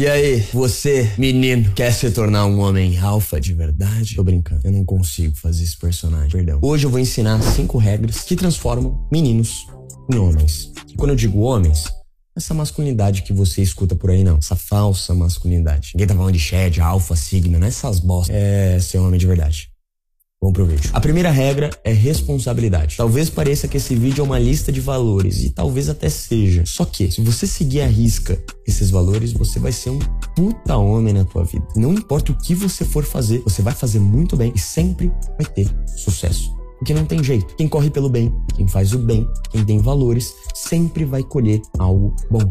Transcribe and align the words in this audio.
E 0.00 0.06
aí, 0.06 0.38
você, 0.52 1.12
menino, 1.18 1.72
quer 1.74 1.90
se 1.90 2.08
tornar 2.12 2.46
um 2.46 2.60
homem 2.60 2.96
alfa 2.98 3.40
de 3.40 3.52
verdade? 3.52 4.14
Tô 4.14 4.22
brincando, 4.22 4.60
eu 4.62 4.70
não 4.70 4.84
consigo 4.84 5.34
fazer 5.34 5.64
esse 5.64 5.76
personagem, 5.76 6.30
perdão. 6.30 6.60
Hoje 6.62 6.86
eu 6.86 6.90
vou 6.90 7.00
ensinar 7.00 7.42
cinco 7.42 7.78
regras 7.78 8.22
que 8.22 8.36
transformam 8.36 9.04
meninos 9.10 9.66
em 10.08 10.16
homens. 10.16 10.72
E 10.88 10.94
quando 10.94 11.10
eu 11.10 11.16
digo 11.16 11.40
homens, 11.40 11.86
essa 12.36 12.54
masculinidade 12.54 13.22
que 13.22 13.32
você 13.32 13.60
escuta 13.60 13.96
por 13.96 14.10
aí, 14.10 14.22
não. 14.22 14.38
Essa 14.38 14.54
falsa 14.54 15.12
masculinidade. 15.16 15.90
Ninguém 15.94 16.06
tá 16.06 16.14
falando 16.14 16.32
de 16.32 16.38
Shed, 16.38 16.80
Alpha, 16.80 17.16
Sigma, 17.16 17.58
não 17.58 17.66
é 17.66 17.68
essas 17.68 17.98
bosta. 17.98 18.32
É 18.32 18.78
ser 18.78 18.98
homem 18.98 19.18
de 19.18 19.26
verdade. 19.26 19.68
Vamos 20.40 20.54
pro 20.54 20.66
vídeo. 20.66 20.90
A 20.92 21.00
primeira 21.00 21.30
regra 21.30 21.68
é 21.82 21.92
responsabilidade. 21.92 22.96
Talvez 22.96 23.28
pareça 23.28 23.66
que 23.66 23.76
esse 23.76 23.94
vídeo 23.96 24.22
é 24.22 24.24
uma 24.24 24.38
lista 24.38 24.70
de 24.70 24.80
valores, 24.80 25.42
e 25.42 25.50
talvez 25.50 25.88
até 25.88 26.08
seja. 26.08 26.62
Só 26.64 26.84
que, 26.84 27.10
se 27.10 27.20
você 27.20 27.46
seguir 27.46 27.80
a 27.80 27.86
risca 27.86 28.40
esses 28.66 28.90
valores, 28.90 29.32
você 29.32 29.58
vai 29.58 29.72
ser 29.72 29.90
um 29.90 29.98
puta 30.36 30.76
homem 30.76 31.12
na 31.12 31.24
tua 31.24 31.44
vida. 31.44 31.66
Não 31.74 31.92
importa 31.92 32.32
o 32.32 32.38
que 32.38 32.54
você 32.54 32.84
for 32.84 33.04
fazer, 33.04 33.40
você 33.40 33.62
vai 33.62 33.74
fazer 33.74 33.98
muito 33.98 34.36
bem 34.36 34.52
e 34.54 34.58
sempre 34.58 35.10
vai 35.36 35.46
ter 35.46 35.68
sucesso. 35.96 36.57
Porque 36.88 36.98
não 36.98 37.04
tem 37.04 37.22
jeito. 37.22 37.54
Quem 37.54 37.68
corre 37.68 37.90
pelo 37.90 38.08
bem, 38.08 38.32
quem 38.56 38.66
faz 38.66 38.94
o 38.94 38.98
bem, 38.98 39.28
quem 39.50 39.62
tem 39.62 39.78
valores, 39.78 40.32
sempre 40.54 41.04
vai 41.04 41.22
colher 41.22 41.60
algo 41.78 42.16
bom. 42.30 42.50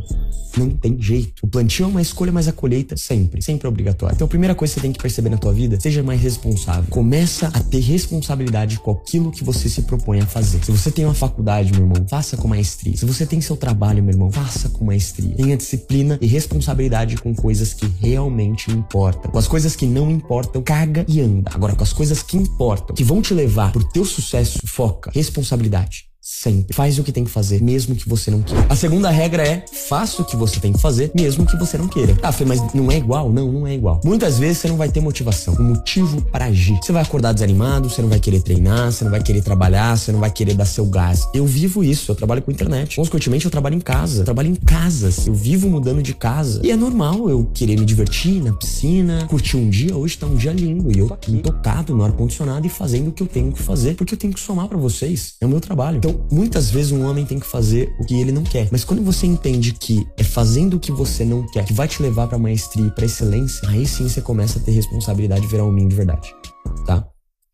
Não 0.55 0.70
tem 0.70 1.00
jeito. 1.02 1.34
O 1.44 1.48
plantio 1.48 1.86
é 1.86 1.88
uma 1.88 2.02
escolha, 2.02 2.32
mas 2.32 2.48
a 2.48 2.52
colheita 2.52 2.95
sempre, 2.95 3.42
sempre 3.42 3.66
é 3.66 3.70
obrigatória. 3.70 4.14
Então 4.14 4.26
a 4.26 4.28
primeira 4.28 4.54
coisa 4.54 4.73
que 4.73 4.80
você 4.80 4.84
tem 4.84 4.92
que 4.92 5.00
perceber 5.00 5.30
na 5.30 5.38
tua 5.38 5.54
vida, 5.54 5.80
seja 5.80 6.04
mais 6.04 6.22
responsável. 6.22 6.86
Começa 6.92 7.48
a 7.48 7.59
ter 7.59 7.80
responsabilidade 7.80 8.80
com 8.80 8.92
aquilo 8.92 9.31
que 9.31 9.44
você 9.44 9.68
se 9.70 9.81
propõe 9.81 10.20
a 10.20 10.26
fazer. 10.28 10.64
Se 10.64 10.72
você 10.72 10.92
tem 10.92 11.06
uma 11.06 11.16
faculdade, 11.16 11.72
meu 11.72 11.81
irmão, 11.81 12.06
faça 12.08 12.38
com 12.38 12.48
maestria. 12.48 12.95
Se 12.95 13.06
você 13.06 13.26
tem 13.26 13.42
seu 13.42 13.58
trabalho, 13.58 14.04
meu 14.04 14.14
irmão, 14.14 14.31
faça 14.31 14.70
com 14.70 14.86
maestria. 14.86 15.36
Tenha 15.36 15.58
disciplina 15.58 16.17
e 16.22 16.28
responsabilidade 16.28 17.17
com 17.17 17.34
coisas 17.34 17.73
que 17.73 17.88
realmente 18.00 18.72
importam. 18.72 19.31
Com 19.31 19.40
as 19.40 19.48
coisas 19.48 19.76
que 19.76 19.88
não 19.88 20.12
importam, 20.12 20.62
caga 20.62 21.04
e 21.08 21.22
anda. 21.22 21.52
Agora, 21.54 21.76
com 21.76 21.83
as 21.83 21.94
coisas 21.94 22.22
que 22.22 22.38
importam, 22.38 22.95
que 22.95 23.04
vão 23.04 23.20
te 23.20 23.33
levar 23.33 23.72
pro 23.72 23.83
teu 23.83 24.06
sucesso, 24.06 24.27
foca, 24.66 25.11
responsabilidade. 25.11 26.06
Sempre. 26.30 26.75
Faz 26.75 27.00
o 27.00 27.03
que 27.06 27.11
tem 27.14 27.23
que 27.23 27.31
fazer, 27.31 27.64
mesmo 27.64 27.95
que 27.95 28.08
você 28.08 28.30
não 28.30 28.42
queira. 28.42 28.66
A 28.67 28.75
segunda 28.75 29.09
regra 29.09 29.47
é: 29.47 29.64
faça 29.88 30.22
o 30.22 30.25
que 30.25 30.36
você 30.36 30.59
tem 30.59 30.73
que 30.73 30.80
fazer, 30.80 31.09
mesmo 31.16 31.45
que 31.45 31.56
você 31.56 31.78
não 31.78 31.88
queira. 31.88 32.17
Ah, 32.22 32.33
Fê, 32.33 32.44
mas 32.44 32.61
não 32.73 32.92
é 32.92 32.97
igual? 32.97 33.31
Não, 33.31 33.50
não 33.50 33.66
é 33.66 33.73
igual. 33.73 34.02
Muitas 34.03 34.38
vezes 34.38 34.58
você 34.58 34.67
não 34.67 34.75
vai 34.75 34.89
ter 34.89 35.00
motivação, 35.00 35.55
um 35.58 35.64
motivo 35.64 36.22
para 36.23 36.45
agir. 36.45 36.78
Você 36.83 36.92
vai 36.92 37.02
acordar 37.02 37.31
desanimado, 37.31 37.89
você 37.89 38.02
não 38.02 38.09
vai 38.09 38.20
querer 38.20 38.42
treinar, 38.42 38.92
você 38.92 39.05
não 39.05 39.11
vai 39.11 39.23
querer 39.23 39.42
trabalhar, 39.42 39.98
você 39.98 40.11
não 40.11 40.20
vai 40.20 40.30
querer 40.30 40.53
dar 40.53 40.66
seu 40.66 40.86
gás. 40.86 41.25
Eu 41.33 41.45
vivo 41.45 41.81
isso, 41.81 42.11
eu 42.11 42.16
trabalho 42.16 42.42
com 42.42 42.52
internet. 42.52 42.98
Consequentemente, 42.98 43.45
eu 43.45 43.52
trabalho 43.52 43.75
em 43.75 43.80
casa. 43.80 44.23
Eu 44.23 44.25
trabalho 44.25 44.50
em 44.50 44.55
casas. 44.55 45.28
Eu 45.28 45.33
vivo 45.33 45.70
mudando 45.70 46.03
de 46.03 46.14
casa. 46.14 46.59
E 46.61 46.72
é 46.72 46.75
normal 46.75 47.30
eu 47.30 47.50
querer 47.53 47.80
me 47.80 47.86
divertir 47.86 48.44
na 48.44 48.52
piscina, 48.52 49.25
curtir 49.30 49.55
um 49.55 49.70
dia. 49.70 49.95
Hoje 49.95 50.17
tá 50.17 50.28
um 50.28 50.36
dia 50.36 50.52
lindo 50.52 50.92
e 50.92 51.00
eu 51.00 51.08
tô 51.08 51.14
aqui 51.14 51.38
tocado 51.38 51.95
no 51.95 52.03
ar-condicionado 52.03 52.67
e 52.67 52.70
fazendo 52.70 53.08
o 53.08 53.11
que 53.14 53.23
eu 53.23 53.28
tenho 53.28 53.53
que 53.53 53.61
fazer, 53.61 53.95
porque 53.95 54.14
eu 54.14 54.17
tenho 54.17 54.33
que 54.33 54.42
somar 54.42 54.67
para 54.67 54.78
vocês. 54.78 55.36
É 55.39 55.45
o 55.45 55.50
meu 55.50 55.61
trabalho. 55.61 55.98
Então, 55.98 56.17
muitas 56.32 56.70
vezes 56.70 56.92
um 56.92 57.06
homem 57.06 57.26
tem 57.26 57.40
que 57.40 57.48
fazer 57.48 57.94
o 58.00 58.06
que 58.06 58.20
ele 58.20 58.32
não 58.32 58.44
quer. 58.44 58.68
Mas 58.72 58.84
quando 58.84 59.04
você 59.04 59.26
entende 59.26 59.73
que 59.73 60.06
é 60.18 60.23
fazendo 60.23 60.76
o 60.76 60.80
que 60.80 60.92
você 60.92 61.23
não 61.26 61.46
quer 61.48 61.66
que 61.66 61.73
vai 61.73 61.88
te 61.88 62.02
levar 62.02 62.28
pra 62.28 62.38
maestria 62.38 62.88
e 62.88 62.92
pra 62.92 63.06
excelência, 63.06 63.68
aí 63.70 63.86
sim 63.86 64.08
você 64.08 64.22
começa 64.22 64.60
a 64.60 64.62
ter 64.62 64.72
responsabilidade 64.72 65.42
de 65.42 65.48
virar 65.48 65.64
um 65.64 65.70
homem 65.70 65.88
de 65.88 65.95
verdade. 65.95 66.34
Tá? 66.86 67.08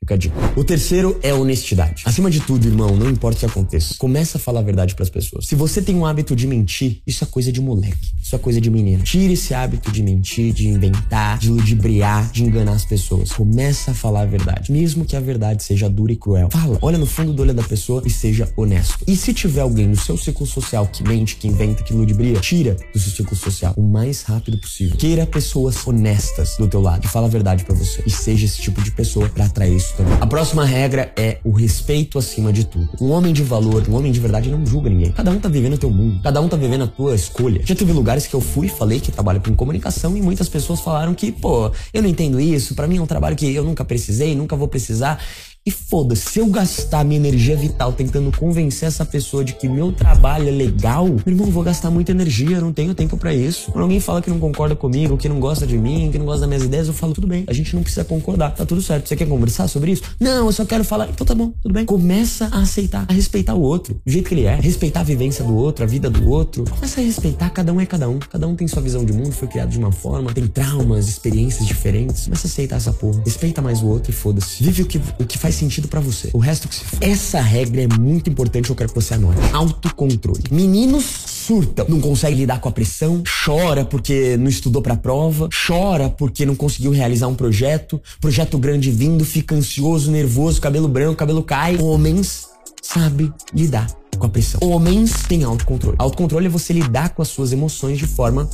Fica 0.03 0.15
a 0.15 0.17
dica. 0.17 0.35
O 0.57 0.65
terceiro 0.65 1.17
é 1.23 1.33
honestidade. 1.33 2.03
Acima 2.05 2.29
de 2.29 2.41
tudo, 2.41 2.67
irmão, 2.67 2.93
não 2.97 3.09
importa 3.09 3.37
o 3.37 3.39
que 3.39 3.45
aconteça, 3.45 3.95
começa 3.97 4.37
a 4.37 4.41
falar 4.41 4.59
a 4.59 4.63
verdade 4.63 4.95
para 4.95 5.03
as 5.03 5.09
pessoas. 5.09 5.47
Se 5.47 5.55
você 5.55 5.81
tem 5.81 5.95
um 5.95 6.05
hábito 6.05 6.35
de 6.35 6.45
mentir, 6.45 7.01
isso 7.07 7.23
é 7.23 7.27
coisa 7.27 7.53
de 7.53 7.61
moleque. 7.61 8.11
Isso 8.33 8.39
é 8.39 8.43
coisa 8.43 8.59
de 8.59 8.71
menino. 8.71 9.03
Tire 9.03 9.33
esse 9.33 9.53
hábito 9.53 9.91
de 9.91 10.01
mentir, 10.01 10.51
de 10.53 10.67
inventar, 10.67 11.37
de 11.37 11.51
ludibriar, 11.51 12.31
de 12.31 12.43
enganar 12.43 12.71
as 12.71 12.83
pessoas. 12.83 13.31
Começa 13.31 13.91
a 13.91 13.93
falar 13.93 14.21
a 14.21 14.25
verdade, 14.25 14.71
mesmo 14.71 15.05
que 15.05 15.15
a 15.15 15.19
verdade 15.19 15.61
seja 15.61 15.87
dura 15.87 16.13
e 16.13 16.15
cruel. 16.15 16.49
Fala, 16.51 16.79
olha 16.81 16.97
no 16.97 17.05
fundo 17.05 17.31
do 17.31 17.43
olho 17.43 17.53
da 17.53 17.61
pessoa 17.61 18.01
e 18.03 18.09
seja 18.09 18.51
honesto. 18.57 18.97
E 19.07 19.15
se 19.15 19.35
tiver 19.35 19.61
alguém 19.61 19.87
no 19.87 19.95
seu 19.95 20.17
ciclo 20.17 20.47
social 20.47 20.87
que 20.87 21.03
mente, 21.03 21.35
que 21.35 21.47
inventa, 21.47 21.83
que 21.83 21.93
ludibria, 21.93 22.39
tira 22.39 22.75
do 22.91 22.99
seu 22.99 23.11
ciclo 23.11 23.37
social 23.37 23.71
o 23.77 23.83
mais 23.83 24.23
rápido 24.23 24.57
possível. 24.57 24.97
Queira 24.97 25.27
pessoas 25.27 25.85
honestas 25.85 26.57
do 26.57 26.67
teu 26.67 26.81
lado, 26.81 27.01
que 27.01 27.07
fala 27.07 27.27
a 27.27 27.29
verdade 27.29 27.63
para 27.63 27.75
você 27.75 28.01
e 28.03 28.09
seja 28.09 28.45
esse 28.45 28.59
tipo 28.59 28.81
de 28.81 28.89
pessoa 28.89 29.29
para 29.29 29.45
atrair 29.45 29.75
isso 29.75 29.93
também. 29.95 30.17
A 30.19 30.25
próxima 30.25 30.65
regra 30.65 31.13
é 31.15 31.37
o 31.43 31.51
respeito 31.51 32.17
acima 32.17 32.51
de 32.51 32.65
tudo. 32.65 32.89
Um 32.99 33.11
homem 33.11 33.31
de 33.31 33.43
valor, 33.43 33.87
um 33.87 33.93
homem 33.93 34.11
de 34.11 34.19
verdade 34.19 34.49
não 34.49 34.65
julga 34.65 34.89
ninguém. 34.89 35.11
Cada 35.11 35.29
um 35.29 35.39
tá 35.39 35.47
vivendo 35.47 35.73
o 35.73 35.77
teu 35.77 35.91
mundo, 35.91 36.19
cada 36.23 36.41
um 36.41 36.49
tá 36.49 36.57
vivendo 36.57 36.85
a 36.85 36.87
tua 36.87 37.13
escolha. 37.13 37.61
Já 37.63 37.75
teve 37.75 37.93
lugares 37.93 38.22
que 38.27 38.35
eu 38.35 38.41
fui, 38.41 38.67
falei 38.67 38.99
que 38.99 39.11
trabalho 39.11 39.41
com 39.41 39.55
comunicação 39.55 40.15
e 40.17 40.21
muitas 40.21 40.49
pessoas 40.49 40.79
falaram 40.79 41.13
que, 41.13 41.31
pô, 41.31 41.71
eu 41.93 42.01
não 42.01 42.09
entendo 42.09 42.39
isso, 42.39 42.75
para 42.75 42.87
mim 42.87 42.97
é 42.97 43.01
um 43.01 43.07
trabalho 43.07 43.35
que 43.35 43.53
eu 43.53 43.63
nunca 43.63 43.83
precisei, 43.85 44.35
nunca 44.35 44.55
vou 44.55 44.67
precisar. 44.67 45.23
E 45.65 45.71
foda-se, 45.71 46.29
se 46.29 46.39
eu 46.39 46.47
gastar 46.47 47.05
minha 47.05 47.17
energia 47.17 47.55
vital 47.55 47.93
tentando 47.93 48.37
convencer 48.37 48.85
essa 48.85 49.05
pessoa 49.05 49.45
de 49.45 49.53
que 49.53 49.69
meu 49.69 49.93
trabalho 49.93 50.49
é 50.49 50.51
legal, 50.51 51.07
meu 51.07 51.21
irmão, 51.25 51.49
vou 51.49 51.63
gastar 51.63 51.89
muita 51.89 52.11
energia, 52.11 52.59
não 52.59 52.73
tenho 52.73 52.93
tempo 52.93 53.15
para 53.15 53.33
isso. 53.33 53.71
Quando 53.71 53.83
alguém 53.83 54.01
fala 54.01 54.21
que 54.21 54.29
não 54.29 54.39
concorda 54.39 54.75
comigo, 54.75 55.15
que 55.15 55.29
não 55.29 55.39
gosta 55.39 55.65
de 55.65 55.77
mim, 55.77 56.09
que 56.11 56.19
não 56.19 56.25
gosta 56.25 56.41
das 56.41 56.49
minhas 56.49 56.63
ideias, 56.63 56.87
eu 56.87 56.93
falo, 56.93 57.13
tudo 57.13 57.27
bem, 57.27 57.45
a 57.47 57.53
gente 57.53 57.73
não 57.77 57.81
precisa 57.81 58.03
concordar, 58.03 58.53
tá 58.53 58.65
tudo 58.65 58.81
certo. 58.81 59.07
Você 59.07 59.15
quer 59.15 59.25
conversar 59.25 59.69
sobre 59.69 59.91
isso? 59.91 60.03
Não, 60.19 60.47
eu 60.47 60.51
só 60.51 60.65
quero 60.65 60.83
falar. 60.83 61.07
Então 61.09 61.25
tá 61.25 61.33
bom, 61.33 61.53
tudo 61.61 61.73
bem. 61.73 61.85
Começa 61.85 62.49
a 62.51 62.59
aceitar, 62.59 63.05
a 63.07 63.13
respeitar 63.13 63.53
o 63.53 63.61
outro, 63.61 63.93
do 64.05 64.11
jeito 64.11 64.27
que 64.27 64.33
ele 64.33 64.43
é, 64.43 64.55
respeitar 64.55 64.99
a 64.99 65.03
vivência 65.03 65.45
do 65.45 65.55
outro, 65.55 65.85
a 65.85 65.87
vida 65.87 66.09
do 66.09 66.29
outro. 66.29 66.65
Começa 66.65 66.99
a 66.99 67.03
respeitar, 67.05 67.49
cada 67.51 67.71
um 67.71 67.79
é 67.79 67.85
cada 67.85 68.09
um. 68.09 68.19
Cada 68.19 68.45
um 68.45 68.53
tem 68.53 68.67
sua 68.67 68.81
visão 68.81 69.05
de 69.05 69.13
mundo, 69.13 69.31
foi 69.31 69.47
criado 69.47 69.69
de 69.69 69.77
uma 69.77 69.93
forma, 69.93 70.33
tem 70.33 70.45
traumas, 70.45 71.07
experiências 71.07 71.65
diferentes. 71.65 72.25
Começa 72.25 72.47
a 72.47 72.49
aceitar 72.49 72.75
essa 72.75 72.91
porra. 72.91 73.21
Respeita 73.25 73.61
mais 73.61 73.81
o 73.81 73.87
outro 73.87 74.11
e 74.11 74.13
foda-se. 74.13 74.61
Vive 74.61 74.81
o 74.81 74.85
que, 74.85 74.97
o 75.19 75.25
que 75.25 75.37
faz 75.37 75.52
sentido 75.53 75.87
para 75.87 75.99
você. 75.99 76.29
O 76.33 76.37
resto 76.37 76.67
que 76.67 76.75
se. 76.75 76.83
Essa 77.01 77.41
regra 77.41 77.81
é 77.81 77.87
muito 77.87 78.29
importante, 78.29 78.69
eu 78.69 78.75
quero 78.75 78.89
que 78.89 78.95
você 78.95 79.13
anote. 79.13 79.39
Autocontrole. 79.53 80.43
Meninos 80.51 81.03
surtam, 81.03 81.85
não 81.89 81.99
consegue 81.99 82.35
lidar 82.35 82.59
com 82.59 82.69
a 82.69 82.71
pressão, 82.71 83.23
chora 83.45 83.83
porque 83.83 84.37
não 84.37 84.47
estudou 84.47 84.81
pra 84.81 84.95
prova, 84.95 85.49
chora 85.67 86.09
porque 86.09 86.45
não 86.45 86.55
conseguiu 86.55 86.91
realizar 86.91 87.27
um 87.27 87.35
projeto, 87.35 88.01
projeto 88.21 88.57
grande 88.57 88.89
vindo, 88.91 89.25
fica 89.25 89.55
ansioso, 89.55 90.11
nervoso, 90.11 90.61
cabelo 90.61 90.87
branco, 90.87 91.15
cabelo 91.15 91.43
cai. 91.43 91.77
Homens 91.77 92.47
sabe 92.81 93.31
lidar 93.53 93.87
com 94.17 94.25
a 94.25 94.29
pressão. 94.29 94.59
Homens 94.63 95.23
têm 95.27 95.43
autocontrole. 95.43 95.95
Autocontrole 95.99 96.45
é 96.45 96.49
você 96.49 96.73
lidar 96.73 97.09
com 97.09 97.21
as 97.21 97.27
suas 97.27 97.51
emoções 97.51 97.97
de 97.97 98.07
forma 98.07 98.49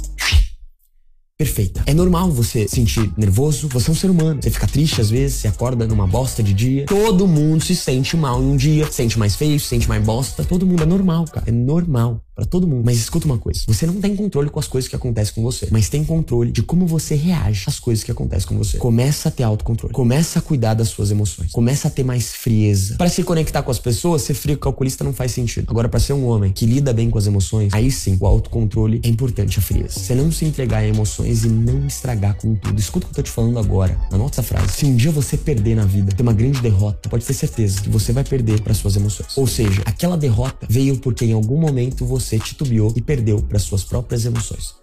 perfeita. 1.39 1.81
É 1.85 1.93
normal 1.93 2.29
você 2.29 2.67
sentir 2.67 3.13
nervoso, 3.15 3.69
você 3.69 3.89
é 3.89 3.91
um 3.93 3.95
ser 3.95 4.09
humano. 4.09 4.41
Você 4.43 4.49
fica 4.49 4.67
triste 4.67 4.99
às 4.99 5.09
vezes, 5.09 5.37
você 5.37 5.47
acorda 5.47 5.87
numa 5.87 6.05
bosta 6.05 6.43
de 6.43 6.53
dia. 6.53 6.85
Todo 6.85 7.25
mundo 7.25 7.63
se 7.63 7.73
sente 7.73 8.17
mal 8.17 8.43
em 8.43 8.45
um 8.45 8.57
dia, 8.57 8.85
se 8.87 8.95
sente 8.95 9.17
mais 9.17 9.37
feio, 9.37 9.57
se 9.57 9.67
sente 9.67 9.87
mais 9.87 10.03
bosta. 10.03 10.43
Todo 10.43 10.67
mundo 10.67 10.83
é 10.83 10.85
normal, 10.85 11.23
cara. 11.31 11.47
É 11.47 11.51
normal 11.51 12.21
para 12.39 12.45
todo 12.45 12.65
mundo. 12.65 12.83
Mas 12.85 12.97
escuta 12.97 13.25
uma 13.25 13.37
coisa: 13.37 13.61
você 13.67 13.85
não 13.85 13.95
tem 13.95 14.15
controle 14.15 14.49
com 14.49 14.59
as 14.59 14.67
coisas 14.67 14.87
que 14.87 14.95
acontecem 14.95 15.33
com 15.33 15.41
você, 15.41 15.67
mas 15.71 15.89
tem 15.89 16.03
controle 16.05 16.51
de 16.51 16.63
como 16.63 16.87
você 16.87 17.15
reage 17.15 17.65
às 17.67 17.79
coisas 17.79 18.03
que 18.03 18.11
acontecem 18.11 18.47
com 18.47 18.57
você. 18.57 18.77
Começa 18.77 19.27
a 19.27 19.31
ter 19.31 19.43
autocontrole. 19.43 19.93
Começa 19.93 20.39
a 20.39 20.41
cuidar 20.41 20.73
das 20.73 20.87
suas 20.87 21.11
emoções. 21.11 21.51
Começa 21.51 21.89
a 21.89 21.91
ter 21.91 22.03
mais 22.03 22.33
frieza. 22.33 22.95
Para 22.95 23.09
se 23.09 23.23
conectar 23.23 23.61
com 23.61 23.71
as 23.71 23.79
pessoas, 23.79 24.21
ser 24.21 24.33
frio 24.33 24.57
calculista 24.57 25.03
não 25.03 25.13
faz 25.13 25.33
sentido. 25.33 25.67
Agora, 25.69 25.89
para 25.89 25.99
ser 25.99 26.13
um 26.13 26.25
homem 26.25 26.51
que 26.51 26.65
lida 26.65 26.93
bem 26.93 27.09
com 27.09 27.17
as 27.17 27.27
emoções, 27.27 27.73
aí 27.73 27.91
sim, 27.91 28.17
o 28.19 28.25
autocontrole 28.25 29.01
é 29.03 29.09
importante 29.09 29.59
a 29.59 29.61
frieza. 29.61 29.99
Você 29.99 30.15
não 30.15 30.31
se 30.31 30.45
entregar 30.45 30.77
a 30.77 30.87
emoções 30.87 31.43
e 31.43 31.49
não 31.49 31.85
estragar 31.85 32.35
com 32.35 32.55
tudo. 32.55 32.79
Escuta 32.79 33.05
o 33.05 33.09
que 33.09 33.19
eu 33.19 33.23
tô 33.23 33.23
te 33.23 33.31
falando 33.31 33.59
agora. 33.59 33.99
Anota 34.11 34.35
essa 34.35 34.43
frase. 34.43 34.71
Se 34.71 34.85
um 34.85 34.95
dia 34.95 35.11
você 35.11 35.35
perder 35.35 35.75
na 35.75 35.85
vida, 35.85 36.13
ter 36.15 36.23
uma 36.23 36.33
grande 36.33 36.61
derrota, 36.61 37.09
pode 37.09 37.25
ter 37.25 37.33
certeza 37.33 37.81
que 37.81 37.89
você 37.89 38.13
vai 38.13 38.23
perder 38.23 38.61
para 38.61 38.73
suas 38.73 38.95
emoções. 38.95 39.37
Ou 39.37 39.47
seja, 39.47 39.81
aquela 39.85 40.15
derrota 40.15 40.65
veio 40.69 40.97
porque 40.97 41.25
em 41.25 41.33
algum 41.33 41.57
momento 41.57 42.05
você 42.05 42.28
titubeou 42.37 42.93
e 42.95 43.01
perdeu 43.01 43.41
para 43.41 43.57
suas 43.57 43.83
próprias 43.83 44.25
emoções. 44.25 44.79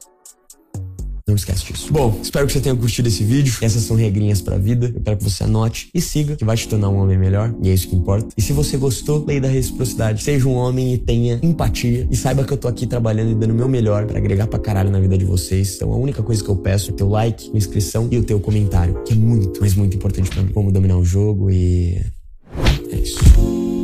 Não 1.28 1.34
esquece 1.34 1.72
disso. 1.72 1.92
Bom, 1.92 2.20
espero 2.22 2.46
que 2.46 2.52
você 2.52 2.60
tenha 2.60 2.76
curtido 2.76 3.08
esse 3.08 3.24
vídeo. 3.24 3.52
Essas 3.60 3.82
são 3.82 3.96
regrinhas 3.96 4.40
pra 4.40 4.56
vida. 4.56 4.92
Eu 4.94 5.02
quero 5.02 5.16
que 5.16 5.24
você 5.24 5.42
anote 5.42 5.90
e 5.92 6.00
siga, 6.00 6.36
que 6.36 6.44
vai 6.44 6.56
te 6.56 6.68
tornar 6.68 6.88
um 6.88 6.98
homem 6.98 7.18
melhor. 7.18 7.52
E 7.60 7.68
é 7.68 7.74
isso 7.74 7.88
que 7.88 7.96
importa. 7.96 8.28
E 8.36 8.40
se 8.40 8.52
você 8.52 8.76
gostou, 8.76 9.24
lei 9.26 9.40
da 9.40 9.48
reciprocidade. 9.48 10.22
Seja 10.22 10.46
um 10.46 10.54
homem 10.54 10.94
e 10.94 10.98
tenha 10.98 11.40
empatia. 11.42 12.06
E 12.08 12.16
saiba 12.16 12.44
que 12.44 12.52
eu 12.52 12.56
tô 12.56 12.68
aqui 12.68 12.86
trabalhando 12.86 13.32
e 13.32 13.34
dando 13.34 13.50
o 13.50 13.54
meu 13.54 13.68
melhor 13.68 14.06
para 14.06 14.18
agregar 14.18 14.46
pra 14.46 14.60
caralho 14.60 14.88
na 14.88 15.00
vida 15.00 15.18
de 15.18 15.24
vocês. 15.24 15.74
Então 15.74 15.92
a 15.92 15.96
única 15.96 16.22
coisa 16.22 16.44
que 16.44 16.48
eu 16.48 16.56
peço 16.56 16.92
é 16.92 16.94
teu 16.94 17.08
like, 17.08 17.50
inscrição 17.52 18.06
e 18.08 18.18
o 18.18 18.22
teu 18.22 18.38
comentário, 18.38 19.02
que 19.02 19.12
é 19.12 19.16
muito, 19.16 19.60
mas 19.60 19.74
muito 19.74 19.96
importante 19.96 20.30
para 20.30 20.44
mim. 20.44 20.52
Como 20.52 20.70
dominar 20.70 20.96
o 20.96 21.04
jogo 21.04 21.50
e. 21.50 22.00
É 22.92 22.96
isso. 22.96 23.75